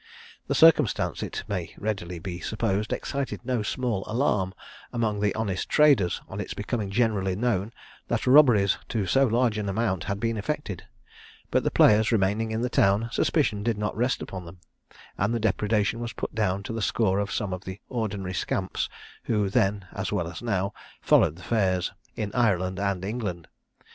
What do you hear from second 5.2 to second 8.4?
honest traders, on its becoming generally known that